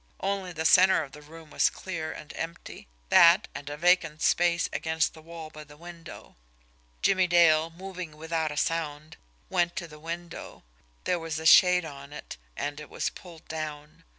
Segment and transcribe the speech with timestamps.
[0.21, 4.67] Only the centre of the room was clear and empty; that, and a vacant space
[4.73, 6.35] against the wall by the window.
[7.03, 9.15] Jimmie Dale, moving without sound,
[9.47, 10.63] went to the window.
[11.03, 14.03] There was a shade on it, and it was pulled down.